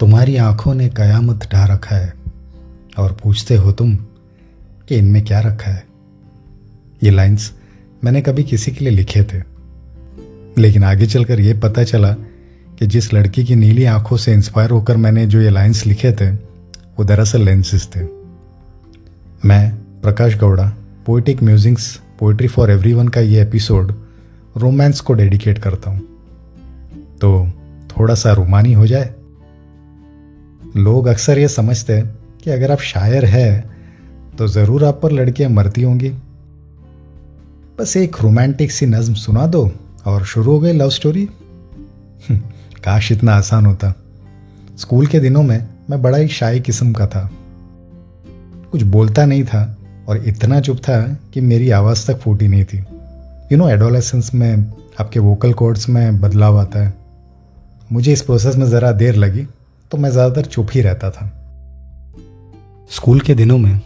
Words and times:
तुम्हारी 0.00 0.36
आँखों 0.36 0.74
ने 0.74 0.88
कयामत 0.88 1.48
ढा 1.52 1.64
रखा 1.64 1.96
है 1.96 2.14
और 2.98 3.16
पूछते 3.22 3.56
हो 3.56 3.72
तुम 3.72 3.96
कि 4.88 4.96
इनमें 4.96 5.24
क्या 5.24 5.40
रखा 5.40 5.70
है? 5.70 5.86
ये 7.02 7.10
लाइंस 7.10 7.52
मैंने 8.04 8.20
कभी 8.20 8.44
किसी 8.44 8.72
के 8.72 8.84
लिए 8.84 8.94
लिखे 8.94 9.22
थे। 9.22 9.42
लेकिन 10.58 10.84
आगे 10.84 11.06
चलकर 11.06 11.40
यह 11.40 11.60
पता 11.60 11.84
चला 11.84 12.12
कि 12.78 12.86
जिस 12.86 13.14
लड़की 13.14 13.44
की 13.44 13.56
नीली 13.56 13.84
आँखों 13.84 14.16
से 14.16 14.32
इंस्पायर 14.32 14.70
होकर 14.70 14.96
मैंने 14.96 15.26
जो 15.26 15.40
ये 15.40 15.50
लाइंस 15.50 15.86
लिखे 15.86 16.12
थे, 16.12 16.30
वो 16.98 17.04
दरअसल 17.04 17.42
लेंसेज 17.42 17.88
थे। 17.96 18.00
मैं, 19.44 19.74
Prakash 20.02 20.36
Gowda 20.36 20.72
poetic 21.06 21.42
musings 21.42 22.00
poetry 22.18 22.48
for 22.48 22.70
everyone 22.70 23.08
का 23.08 23.20
ये 23.20 23.42
एपिसोड 23.42 23.94
रोमांस 24.56 25.00
को 25.00 25.12
डेडिकेट 25.12 25.58
करता 25.58 25.90
हूँ। 25.90 26.00
तो 27.20 27.50
थोड़ा 27.98 28.14
सा 28.14 28.32
रोमानी 28.32 28.72
हो 28.72 28.86
जाए? 28.86 29.14
लोग 30.76 31.06
अक्सर 31.06 31.38
ये 31.38 31.48
समझते 31.48 31.92
हैं 31.92 32.18
कि 32.44 32.50
अगर 32.50 32.72
आप 32.72 32.80
शायर 32.80 33.24
हैं 33.24 33.78
तो 34.38 34.48
ज़रूर 34.48 34.84
आप 34.84 35.00
पर 35.02 35.12
लड़कियाँ 35.12 35.50
मरती 35.50 35.82
होंगी। 35.82 36.10
बस 37.78 37.96
एक 37.96 38.16
रोमांटिक 38.20 38.72
सी 38.72 38.86
नज्म 38.86 39.14
सुना 39.14 39.46
दो 39.46 39.70
और 40.06 40.24
शुरू 40.24 40.52
हो 40.52 40.60
गई 40.60 40.72
लव 40.72 40.90
स्टोरी। 40.90 41.28
हम्म, 42.28 42.38
काश 42.84 43.12
इतना 43.12 43.34
आसान 43.34 43.66
होता। 43.66 43.94
स्कूल 44.78 45.06
के 45.06 45.20
दिनों 45.20 45.42
में 45.42 45.68
मैं 45.90 46.02
बड़ा 46.02 46.18
ही 46.18 46.28
शाही 46.28 46.60
किस्म 46.60 46.92
का 46.92 47.06
था। 47.06 47.30
कुछ 48.72 48.82
बोलता 48.82 49.26
नहीं 49.26 49.44
था 49.44 49.76
और 50.08 50.24
इतना 50.24 50.60
चुप 50.60 50.78
था 50.78 51.18
कि 51.34 51.40
मेरी 51.40 51.70
आवाज़ 51.70 52.06
तक 52.06 52.18
फूटी 52.18 52.48
नहीं 52.48 52.64
थी। 52.64 52.78
यू 53.52 53.56
नो 53.56 53.68
एडोलेसेंस 53.68 54.34
में 54.34 54.72
आपके 55.00 55.20
वोकल 55.20 55.52
कोड्स 55.52 55.88
में 55.88 56.20
बदलाव 56.20 56.58
आता 56.58 56.84
है। 56.84 56.94
मुझे 57.92 58.12
इस 58.12 58.22
प्रोसेस 58.22 58.56
में 58.56 58.66
ज़रा 58.66 58.92
देर 58.92 59.16
लगी। 59.16 59.46
तो 59.92 59.98
मैं 59.98 60.10
ज़्यादातर 60.10 60.46
चुप 60.46 60.68
ही 60.72 60.80
रहता 60.80 61.10
था। 61.10 61.26
स्कूल 62.90 63.20
के 63.20 63.34
दिनों 63.34 63.58
में 63.58 63.80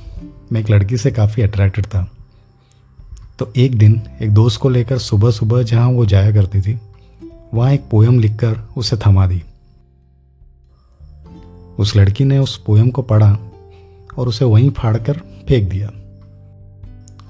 मैं 0.53 0.61
एक 0.61 0.71
लड़की 0.71 0.97
से 0.97 1.11
काफ़ी 1.11 1.43
अट्रैक्टेड 1.43 1.87
था। 1.87 2.07
तो 3.39 3.53
एक 3.57 3.77
दिन 3.79 4.01
एक 4.23 4.31
दोस्त 4.31 4.61
को 4.61 4.69
लेकर 4.69 4.99
सुबह 4.99 5.31
सुबह 5.31 5.63
जहाँ 5.63 5.89
वो 5.89 6.07
जाया 6.07 6.33
करती 6.33 6.61
थी, 6.61 6.79
वहाँ 7.55 7.73
एक 7.73 7.89
पोयम 7.91 8.19
लिखकर 8.21 8.59
उसे 8.77 8.97
थमा 8.97 9.27
दी। 9.27 9.43
उस 11.79 11.97
लड़की 11.97 12.25
ने 12.25 12.39
उस 12.39 12.57
पोयम 12.57 12.91
को 12.91 13.03
पढ़ा 13.03 13.33
और 14.19 14.29
उसे 14.29 14.45
वहीं 14.45 14.71
फाड़कर 14.71 15.19
फेंक 15.49 15.71
दिया। 15.71 15.89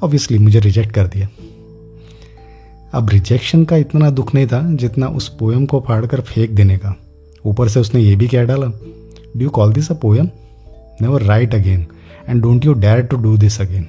ऑब्वियसली 0.03 0.39
मुझे 0.39 0.61
रिजेक्ट 0.61 0.93
कर 0.93 1.07
दिया। 1.07 1.29
अब 2.95 3.11
रिजेक्शन 3.11 3.65
का 3.65 3.77
इतना 3.77 4.11
दुख 4.11 4.35
नहीं 4.35 4.47
था 4.47 4.63
जितना 4.77 5.09
उस 5.09 5.29
पोयम 5.29 5.67
को 5.67 5.81
फाड़कर 5.81 6.21
फेंक 6.21 6.51
देने 6.51 6.79
का। 6.79 6.97
ऊपर 7.47 7.69
से 7.69 7.81
उसने 7.81 8.01
ये 8.01 8.17
भी 8.17 8.29
कह 8.29 8.45
डाला 8.45 8.67
do 9.37 9.41
you 9.41 9.51
call 9.51 9.73
this 9.73 9.91
a 9.91 9.95
poem 9.95 10.29
never 11.01 11.23
write 11.23 11.55
again 11.55 11.87
and 12.29 12.43
don't 12.43 12.65
you 12.65 12.75
dare 12.75 13.01
to 13.01 13.17
do 13.17 13.37
this 13.37 13.61
again 13.61 13.89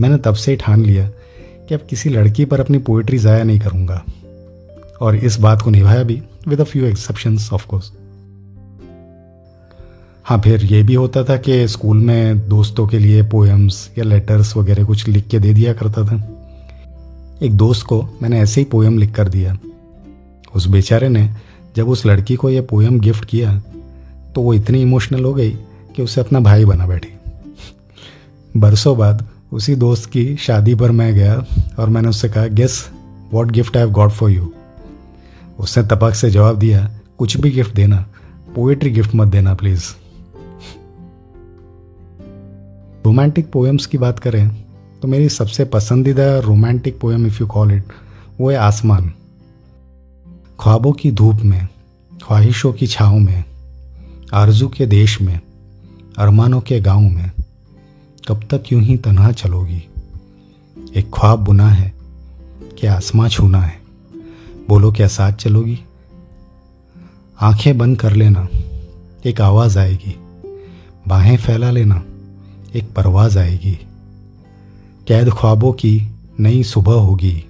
मैंने 0.00 0.16
तब 0.16 0.34
से 0.34 0.50
ही 0.50 0.56
ठान 0.56 0.82
लिया 0.82 1.08
कि 1.68 1.74
अब 1.74 1.80
किसी 1.90 2.10
लड़की 2.10 2.44
पर 2.44 2.60
अपनी 2.60 2.78
पोइट्री 2.78 3.18
ज़ाया 3.18 3.44
नहीं 3.44 3.60
करूँगा, 3.60 4.04
और 5.00 5.16
इस 5.16 5.40
बात 5.40 5.62
को 5.62 5.70
निभाया 5.70 6.02
भी 6.02 6.22
with 6.48 6.60
a 6.60 6.64
few 6.64 6.84
exceptions 6.86 7.52
of 7.52 7.66
course 7.66 7.92
हाँ 10.24 10.40
फिर 10.40 10.64
ये 10.64 10.82
भी 10.82 10.94
होता 10.94 11.24
था 11.24 11.36
कि 11.36 11.68
स्कूल 11.68 11.96
में 11.96 12.48
दोस्तों 12.48 12.86
के 12.86 12.98
लिए 12.98 13.22
पोएम्स 13.22 13.90
या 13.98 14.04
लेटर्स 14.04 14.56
वगैरह 14.56 14.84
कुछ 14.84 15.08
लिख 15.08 15.28
के 15.28 15.38
दे 15.38 15.52
दिया 15.54 15.72
करता 15.72 16.04
था। 16.04 16.16
एक 17.42 17.52
दोस्त 17.52 17.86
को 17.86 18.02
मैंने 18.22 18.40
ऐसे 18.40 18.60
ही 18.60 18.64
पोएम 18.64 18.98
लिख 18.98 19.14
कर 19.14 19.28
दिया। 19.28 19.58
उस 20.54 20.66
बेचारे 20.66 21.08
ने 21.08 21.30
जब 21.76 21.88
उस 21.88 22.06
लड़की 22.06 22.36
को 22.36 22.50
यह 22.50 22.62
पोएम 22.62 22.98
गिफ्ट 23.00 23.24
किया 23.24 23.58
तो 24.34 24.42
वो 24.42 24.54
इतनी 24.54 24.82
इमोशनल 24.82 25.24
हो 25.24 25.34
गई 25.34 25.50
कि 25.96 26.02
उसे 26.02 26.20
अपना 26.20 26.40
भाई 26.40 26.64
बना 26.64 26.86
बैठी। 26.86 27.08
बरसों 28.56 28.96
बाद 28.98 29.26
उसी 29.52 29.74
दोस्त 29.74 30.10
की 30.10 30.36
शादी 30.36 30.74
पर 30.74 30.90
मैं 30.90 31.14
गया 31.14 31.44
और 31.78 31.88
मैंने 31.88 32.08
उससे 32.08 32.28
कहा 32.28 32.46
guess 32.46 32.88
what 33.32 33.50
gift 33.50 33.76
I 33.76 33.82
have 33.82 33.92
got 33.92 34.10
for 34.10 34.30
you 34.30 34.52
उसने 35.58 35.84
तपक 35.84 36.14
से 36.14 36.30
जवाब 36.30 36.58
दिया, 36.58 36.90
कुछ 37.18 37.36
भी 37.36 37.50
गिफ्ट 37.50 37.74
देना 37.74 38.06
पोएट्री 38.54 38.90
गिफ्ट 38.90 39.14
मत 39.14 39.28
देना 39.28 39.54
प्लीज़ 39.54 39.84
रोमांटिक 43.06 43.50
पोएम्स 43.50 43.86
की 43.86 43.98
बात 43.98 44.18
करें 44.18 44.48
तो 45.02 45.08
मेरी 45.08 45.28
सबसे 45.28 45.64
पसंदीदा 45.64 46.38
romantic 46.38 46.98
poem 47.00 47.26
if 47.26 47.38
you 47.40 47.46
call 47.46 47.72
it 47.72 47.84
वो 48.40 48.50
है 48.50 48.56
आसमान। 48.56 49.12
ख्वाबों 50.60 50.92
की 50.92 51.10
धूप 51.12 51.36
में, 51.36 51.68
ख्वाहिशों 52.22 52.72
की 52.72 52.86
छाँव 52.86 53.18
में, 53.18 53.44
आरज़ू 54.34 54.68
के 54.68 54.86
देश 54.86 55.20
में, 55.20 55.40
अरमानों 56.18 56.60
के 56.60 56.80
गाँव 56.80 57.00
में, 57.00 57.30
कब 58.28 58.40
तक 58.50 58.72
यूँ 58.72 58.82
ही 58.82 58.96
तनहा 58.96 59.32
चलोगी। 59.32 59.88
एक 60.96 61.10
ख्वाब 61.14 61.38
बुना 61.38 61.68
है 61.68 61.94
कि 62.78 62.86
आसमां 62.86 63.28
छूना 63.28 63.60
है। 63.60 63.82
बोलो, 64.68 64.92
क्या 64.92 65.08
साथ 65.08 65.32
चलोगी? 65.32 65.80
आँखें 67.40 67.78
बंद 67.78 67.98
कर 67.98 68.12
लेना, 68.12 68.48
एक 69.26 69.40
आवाज़ 69.40 69.78
आएगी। 69.78 70.16
बाहें 71.08 71.36
फैला 71.36 71.70
लेना, 71.70 72.02
एक 72.74 72.94
परवाज 72.94 73.38
आएगी। 73.38 73.86
कैद 75.08 75.30
ख्वाबों 75.30 75.72
की 75.72 76.08
नई 76.40 76.62
सुबह 76.62 76.94
होगी। 76.94 77.44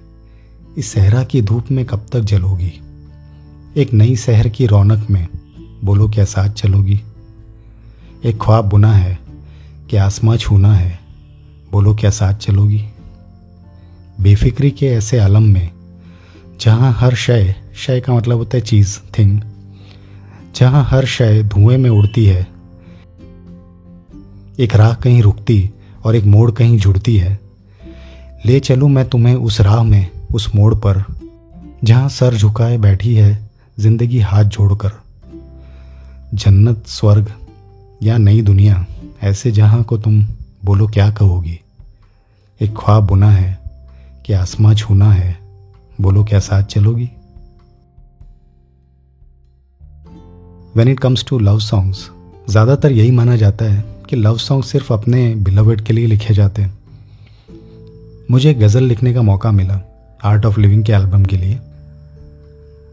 इस 0.77 0.91
सहरा 0.91 1.23
की 1.23 1.41
धूप 1.41 1.65
में 1.71 1.85
कब 1.85 2.05
तक 2.11 2.19
जलोगी? 2.19 2.81
एक 3.77 3.93
नई 3.93 4.15
शहर 4.15 4.47
की 4.49 4.65
रौनक 4.65 5.09
में 5.09 5.27
बोलो 5.83 6.09
क्या 6.09 6.23
साथ 6.25 6.49
चलोगी? 6.49 7.01
एक 8.25 8.37
ख्वाब 8.41 8.65
बुना 8.65 8.93
है 8.93 9.19
कि 9.89 9.97
आसमां 9.97 10.37
छूना 10.37 10.73
है, 10.73 10.99
बोलो 11.71 11.95
क्या 11.95 12.09
साथ 12.09 12.33
चलोगी? 12.33 12.83
बेफिक्री 14.21 14.71
के 14.71 14.85
ऐसे 14.85 15.19
आलम 15.19 15.43
में, 15.43 15.71
जहाँ 16.61 16.91
हर 16.93 17.15
शय 17.15 17.55
शय 17.75 18.01
का 18.01 18.13
मतलब 18.13 18.37
होता 18.37 18.57
है 18.57 18.63
चीज़, 18.63 18.99
थिंग, 19.19 19.41
जहाँ 20.55 20.83
हर 20.83 21.05
शय 21.05 21.43
धुएँ 21.43 21.77
में 21.77 21.89
उड़ती 21.89 22.25
है, 22.25 22.47
एक 24.59 24.75
राह 24.75 24.93
कहीं 24.93 25.21
रुकती 25.21 25.69
और 26.03 26.15
एक 26.15 26.23
मोड़ 26.23 26.51
कहीं 26.51 26.77
जुड़ती 26.77 27.17
है, 27.17 27.39
ले 28.45 28.59
चलूँ 28.59 28.89
मैं 28.89 29.09
तुम्हें 29.09 29.35
उस 29.35 29.61
राह 29.61 29.83
में, 29.83 30.09
उस 30.33 30.55
मोड़ 30.55 30.75
पर, 30.75 31.03
जहाँ 31.83 32.09
सर 32.09 32.35
झुकाए 32.35 32.77
बैठी 32.77 33.15
है 33.15 33.46
ज़िंदगी 33.79 34.19
हाथ 34.19 34.43
जोड़कर। 34.43 34.91
जन्नत, 36.33 36.83
स्वर्ग 36.87 37.31
या 38.03 38.17
नई 38.17 38.41
दुनिया, 38.41 38.85
ऐसे 39.23 39.51
जहाँ 39.51 39.83
को 39.83 39.97
तुम 39.97 40.25
बोलो 40.65 40.87
क्या 40.87 41.09
कहोगी? 41.11 41.59
एक 42.61 42.73
ख्वाब 42.77 43.03
बुना 43.03 43.29
है 43.31 43.59
कि 44.25 44.33
आसमां 44.33 44.75
छूना 44.75 45.11
है, 45.11 45.37
बोलो 46.01 46.23
क्या 46.23 46.39
साथ 46.39 46.63
चलोगी? 46.63 47.09
When 50.75 50.87
it 50.87 50.99
comes 50.99 51.25
to 51.27 51.39
love 51.39 51.59
songs 51.59 52.09
ज़्यादातर 52.49 52.91
यही 52.91 53.11
माना 53.11 53.35
जाता 53.35 53.65
है 53.65 53.85
कि 54.09 54.15
लव 54.15 54.37
सॉन्ग 54.37 54.63
सिर्फ़ 54.63 54.93
अपने 54.93 55.35
बिलवेड 55.35 55.81
के 55.81 55.93
लिए 55.93 56.07
लिखे 56.07 56.33
जाते 56.33 56.61
हैं। 56.61 56.77
मुझे 58.31 58.53
गज़ल 58.53 58.83
लिखने 58.83 59.13
का 59.13 59.21
मौका 59.21 59.51
मिला 59.51 59.81
आर्ट 60.23 60.45
ऑफ़ 60.45 60.59
लिविंग 60.59 60.83
के 60.83 60.93
एल्बम 60.93 61.25
के 61.25 61.37
लिए। 61.37 61.59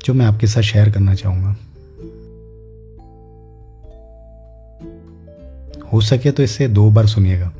जो 0.04 0.14
मैं 0.14 0.26
आपके 0.26 0.46
साथ 0.46 0.62
शेयर 0.62 0.90
करना 0.90 1.14
चाहूँगा। 1.14 1.56
हो 5.92 6.00
सके 6.00 6.30
तो 6.30 6.42
इसे 6.42 6.68
दो 6.68 6.90
बार 6.90 7.06
सुनिएगा। 7.06 7.52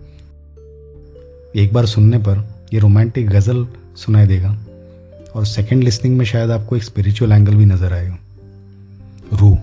एक 1.56 1.72
बार 1.72 1.86
सुनने 1.86 2.18
पर 2.18 2.44
ये 2.72 2.80
रोमांटिक 2.80 3.28
गज़ल 3.28 3.66
सुनाई 3.96 4.26
देगा 4.26 4.56
और 5.34 5.46
सेकंड 5.46 5.84
लिसनिंग 5.84 6.16
में 6.18 6.24
शायद 6.24 6.50
आपको 6.50 6.76
एक 6.76 6.82
स्पिरिचुअल 6.82 7.32
एंगल 7.32 7.54
भी 7.54 7.64
नज़र 7.64 7.92
आएगा। 7.92 8.18
रूह 9.32 9.58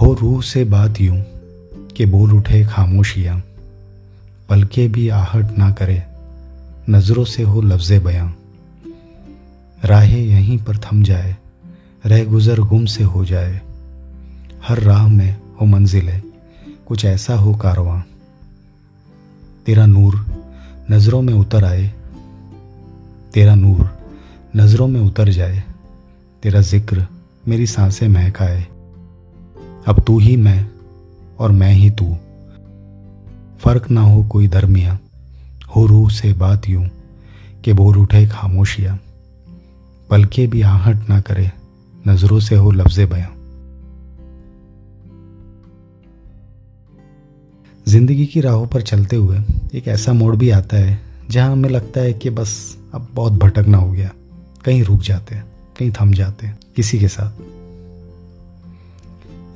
हो 0.00 0.12
रूह 0.14 0.42
से 0.42 0.64
बात 0.64 1.00
यूँ 1.00 1.22
कि 1.96 2.06
बोल 2.06 2.32
उठे 2.32 2.64
खामोशियाँ 2.64 3.42
पलके 4.48 4.88
भी 4.88 5.08
आहट 5.08 5.58
ना 5.58 5.70
करे, 5.70 6.02
नज़रों 6.90 7.24
से 7.24 7.42
हो 7.42 7.60
लफ्ज़ 7.60 7.94
बयां। 7.94 8.28
राहें 9.84 10.18
यहीं 10.18 10.58
पर 10.58 10.76
थम 10.76 11.02
जाए, 11.02 11.36
रह 12.06 12.24
गुज़र 12.24 12.60
गुम 12.60 12.84
से 12.84 13.04
हो 13.04 13.24
जाए। 13.24 13.60
हर 14.66 14.78
राह 14.78 15.08
में 15.08 15.36
हो 15.60 15.66
मंजिल 15.66 16.08
है 16.08 16.22
कुछ 16.86 17.04
ऐसा 17.04 17.34
हो 17.34 17.54
कारवां। 17.54 18.00
तेरा 19.66 19.86
नूर 19.86 20.26
नज़रों 20.90 21.22
में 21.22 21.34
उतर 21.34 21.64
आए, 21.64 21.92
तेरा 23.34 23.54
नूर 23.54 23.90
नज़रों 24.56 24.88
में 24.88 25.00
उतर 25.00 25.28
जाए, 25.28 25.62
तेरा 26.42 26.60
ज़िक्र 26.60 27.06
मेरी 27.48 27.66
साँसें 27.66 28.08
महकाए। 28.08 28.62
अब 29.86 30.04
तू 30.06 30.18
ही 30.18 30.36
मैं 30.36 30.66
और 31.38 31.52
मैं 31.52 31.72
ही 31.72 31.90
तू। 31.90 32.16
फ़र्क 33.60 33.90
ना 33.90 34.00
हो 34.00 34.24
कोई 34.24 34.48
दरमिया, 34.48 34.98
हो 35.76 35.86
रूह 35.86 36.10
से 36.10 36.32
बात 36.32 36.68
यूँ 36.68 36.88
कि 37.64 37.72
बोल 37.72 37.96
उठे 37.96 38.26
खामोशियाँ। 38.28 38.98
पलके 40.12 40.46
भी 40.46 40.62
आहट 40.62 41.08
ना 41.08 41.20
करे, 41.20 41.50
नज़रों 42.08 42.40
से 42.40 42.56
हो 42.56 42.70
लफ्जे 42.70 43.04
बयां। 43.06 43.28
ज़िंदगी 47.88 48.26
की 48.26 48.40
राहों 48.40 48.66
पर 48.66 48.82
चलते 48.82 49.16
हुए 49.16 49.38
एक 49.74 49.88
ऐसा 49.88 50.12
मोड़ 50.12 50.36
भी 50.36 50.50
आता 50.50 50.76
है, 50.76 51.00
जहाँ 51.30 51.52
हमें 51.52 51.68
लगता 51.70 52.00
है 52.00 52.12
कि 52.12 52.30
बस 52.30 52.78
अब 52.94 53.08
बहुत 53.14 53.32
भटकना 53.32 53.78
हो 53.78 53.90
गया। 53.92 54.10
कहीं 54.64 54.82
रुक 54.84 55.00
जाते 55.00 55.34
हैं, 55.34 55.44
कहीं 55.78 55.90
थम 55.90 56.12
जाते 56.12 56.46
हैं, 56.46 56.58
किसी 56.76 56.98
के 56.98 57.08
साथ। 57.08 57.32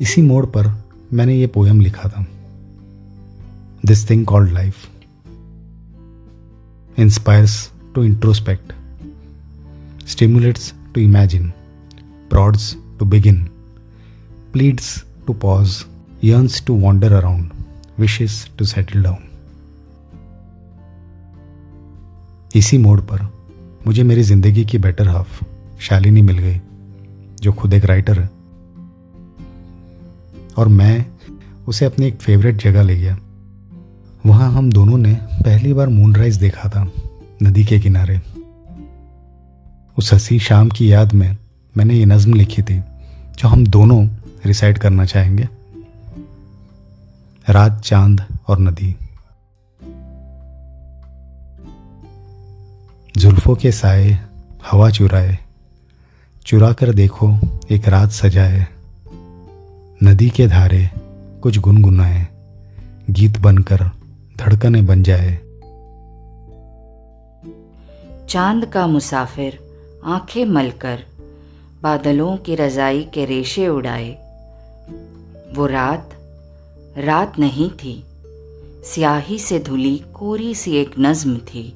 इसी 0.03 0.23
मोड़ 0.23 0.47
पर 0.47 0.73
मैंने 1.13 1.35
ये 1.35 1.47
पोयम 1.47 1.81
लिखा 1.81 2.09
था। 2.09 2.27
This 3.87 4.11
thing 4.11 4.27
called 4.27 4.53
life 4.53 4.89
inspires 6.99 7.71
to 7.95 8.05
introspect 8.05 8.73
stimulates 10.09 10.73
to 10.95 11.01
imagine 11.01 11.53
prods 12.31 12.75
to 12.99 13.05
begin 13.05 13.43
pleads 14.53 15.05
to 15.27 15.33
pause 15.33 15.85
yearns 16.25 16.67
to 16.67 16.81
wander 16.81 17.13
around 17.13 17.51
wishes 18.01 18.33
to 18.59 18.65
settle 18.65 19.03
down 19.03 19.17
इसी 22.55 22.79
मोड़ 22.79 23.01
पर 23.01 23.23
मुझे 23.87 24.03
मेरी 24.03 24.23
ज़िंदगी 24.23 24.65
की 24.65 24.79
बेटर 24.79 25.09
हाफ़ 25.09 25.45
शालिनी 25.81 26.23
मिल 26.23 26.39
गई, 26.39 26.61
जो 27.43 27.53
खुद 27.53 27.75
एक 27.75 27.85
राइटर 27.85 28.19
है। 28.19 28.31
और 30.57 30.69
मैं 30.69 31.07
उसे 31.69 31.87
अपनी 31.87 32.07
एक 32.07 32.17
फेवरेट 32.17 32.57
जगह 32.57 32.83
ले 32.83 32.97
गया। 32.97 33.19
वहाँ 34.27 34.51
हम 34.53 34.73
दोनों 34.73 34.99
ने 34.99 35.15
पहली 35.15 35.73
बार 35.73 35.89
मूनराइज 35.89 36.37
देखा 36.37 36.69
था, 36.69 36.91
नदी 37.43 37.65
के 37.65 37.79
किनारे। 37.81 38.21
उस 39.99 40.13
हसी 40.13 40.39
शाम 40.39 40.69
की 40.69 40.93
याद 40.93 41.13
में 41.13 41.37
मैंने 41.77 41.95
ये 41.95 42.05
नज्म 42.05 42.35
लिखी 42.35 42.63
थी, 42.63 42.79
जो 43.39 43.49
हम 43.49 43.67
दोनों 43.67 44.09
रिसाइड 44.47 44.79
करना 44.79 45.05
चाहेंगे। 45.05 45.49
रात, 47.51 47.81
चाँद 47.81 48.39
और 48.49 48.59
नदी। 48.59 48.97
जुल्फों 53.17 53.55
के 53.55 53.73
साए 53.73 54.19
हवा 54.71 54.91
चुराए 54.91 55.39
चुरा 56.47 56.73
कर 56.73 56.93
देखो 56.93 57.39
एक 57.71 57.89
रात 57.89 58.11
सजाए। 58.11 58.67
नदी 60.03 60.31
के 60.31 60.47
धारे 60.47 60.91
कुछ 61.43 61.59
गुनगुनाए, 61.59 62.29
गीत 63.11 63.39
बनकर 63.39 63.91
धड़कने 64.39 64.83
बन 64.83 65.03
जाए। 65.03 65.39
चाँद 68.29 68.67
का 68.67 68.87
मुसाफिर। 68.87 69.66
आँखें 70.07 70.45
मलकर, 70.45 71.05
बादलों 71.83 72.37
की 72.37 72.55
रजाई 72.55 73.05
के 73.05 73.25
रेशे 73.25 73.69
उड़ाए। 73.69 74.11
वो 75.55 75.67
रात 75.67 76.11
रात 76.99 77.39
नहीं 77.39 77.71
थी। 77.71 78.05
स्याही 78.85 79.39
से 79.39 79.59
धुली 79.59 80.03
कोरी 80.15 80.55
सी 80.55 80.73
एक 80.73 80.91
नज्म 80.99 81.39
थी, 81.39 81.75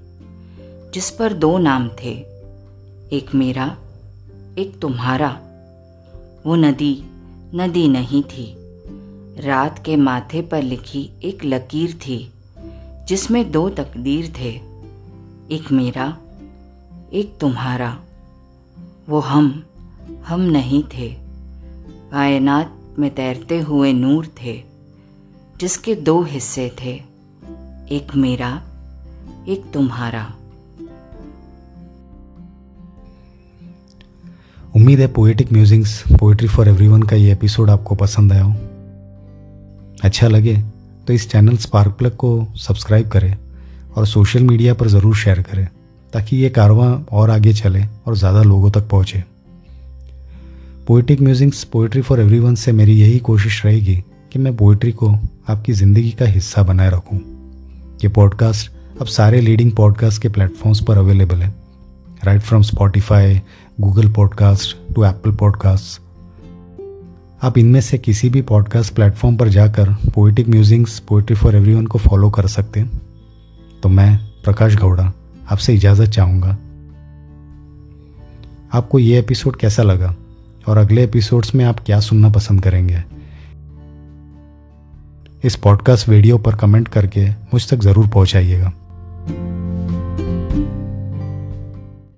जिस 0.95 1.11
पर 1.11 1.33
दो 1.33 1.59
नाम 1.59 1.89
थे। 1.89 2.13
एक 3.13 3.27
मेरा, 3.35 3.77
एक 4.59 4.79
तुम्हारा। 4.83 5.41
वो 6.47 6.55
नदी 6.57 7.03
नदी 7.55 7.89
नहीं 7.89 8.23
थी। 8.23 8.57
रात 9.41 9.85
के 9.85 9.97
माथे 9.97 10.43
पर 10.43 10.63
लिखी 10.63 11.11
एक 11.23 11.45
लकीर 11.45 11.93
थी, 11.93 12.33
जिसमें 13.09 13.51
दो 13.51 13.69
तकदीर 13.69 14.33
थे। 14.39 14.61
एक 15.55 15.73
मेरा, 15.73 16.19
एक 17.13 17.39
तुम्हारा। 17.41 18.01
वो 19.09 19.21
हम 19.21 19.53
हम 20.27 20.41
नहीं 20.41 20.83
थे। 20.95 21.09
कायनात 22.13 22.77
में 22.99 23.11
तैरते 23.15 23.59
हुए 23.61 23.93
नूर 23.93 24.27
थे, 24.43 24.55
जिसके 25.61 25.95
दो 25.95 26.23
हिस्से 26.23 26.71
थे, 26.83 26.93
एक 27.91 28.15
मेरा, 28.17 28.51
एक 29.49 29.71
तुम्हारा। 29.75 30.23
उम्मीद 34.75 35.01
है 35.01 35.07
poetic 35.07 35.53
musings 35.53 36.03
poetry 36.11 36.49
for 36.49 36.69
everyone 36.69 37.03
का 37.03 37.17
ये 37.17 37.33
एपिसोड 37.33 37.71
आपको 37.71 37.95
पसंद 37.95 38.33
आया 38.33 38.43
हो। 38.43 38.55
अच्छा 40.05 40.29
लगे 40.29 40.57
तो 41.07 41.13
इस 41.13 41.31
चैनल 41.31 41.57
स्पार्क 41.57 41.93
प्लग 41.93 42.17
को 42.17 42.31
सब्सक्राइब 42.59 43.09
करें 43.09 43.37
और 43.97 44.07
सोशल 44.07 44.43
मीडिया 44.43 44.75
पर 44.75 44.89
ज़रूर 44.89 45.15
शेयर 45.17 45.43
करें। 45.43 45.69
ताकि 46.13 46.37
ये 46.37 46.49
कारवां 46.51 46.93
और 47.13 47.31
आगे 47.31 47.53
चले 47.53 47.85
और 48.07 48.17
ज़्यादा 48.17 48.43
लोगों 48.43 48.71
तक 48.71 48.89
पहुँचे। 48.89 49.23
Poetic 50.87 51.21
musings 51.21 51.63
poetry 51.65 52.03
for 52.03 52.21
everyone 52.21 52.55
से 52.55 52.73
मेरी 52.73 53.01
यही 53.01 53.19
कोशिश 53.19 53.65
रहेगी 53.67 53.97
कि 54.33 54.39
मैं 54.39 54.57
पोइट्री 54.57 54.93
को 54.93 55.09
आपकी 55.49 55.73
ज़िंदगी 55.73 56.11
का 56.11 56.27
हिस्सा 56.27 56.63
बनाए 56.63 56.91
रखूँ। 56.91 57.19
ये 58.03 58.09
पॉडकास्ट 58.09 58.71
अब 59.01 59.07
सारे 59.07 59.41
लीडिंग 59.41 59.73
पॉडकास्ट 59.73 60.23
के 60.23 60.29
प्लेटफॉर्म्स 60.29 60.81
पर 60.81 60.99
अवेलेबल 60.99 61.37
है। 61.37 61.55
Right 62.25 62.41
from 62.41 62.63
Spotify 62.63 63.41
Google 63.81 64.09
podcast 64.13 64.77
to 64.95 65.05
Apple 65.05 65.33
podcast 65.33 66.01
आप 67.43 67.59
इनमें 67.59 67.81
से 67.81 67.99
किसी 67.99 68.29
भी 68.31 68.43
पॉडकास्ट 68.43 68.95
प्लेटफॉर्म 68.95 69.37
पर 69.37 69.49
जाकर 69.49 69.93
poetic 70.15 70.49
musings 70.49 70.99
poetry 70.99 71.37
for 71.37 71.57
everyone 71.57 71.87
को 71.87 71.99
फॉलो 71.99 72.31
कर 72.31 72.47
सकते 72.47 72.81
हैं। 72.81 73.01
तो 73.83 73.89
मैं, 73.89 74.17
प्रकाश 74.45 74.77
गौड़ा। 74.77 75.13
आपसे 75.51 75.75
इजाज़त 75.75 76.11
चाहूँगा। 76.11 76.59
आपको 78.79 78.99
ये 78.99 79.19
एपिसोड 79.19 79.57
कैसा 79.57 79.83
लगा? 79.83 80.15
और 80.69 80.79
अगले 80.79 81.05
एपिसोड्स 81.05 81.55
में 81.55 81.65
आप 81.65 81.81
क्या 81.81 82.01
सुनना 82.01 82.29
पसंद 82.29 82.63
करेंगे? 82.63 83.03
इस 85.45 85.57
पॉडकास्ट 85.57 86.09
वीडियो 86.09 86.39
पर 86.39 86.55
कमेंट 86.55 86.89
करके 86.89 87.31
मुझ 87.31 87.71
तक 87.71 87.77
ज़रूर 87.77 88.09
पहुंचाइएगा। 88.09 88.73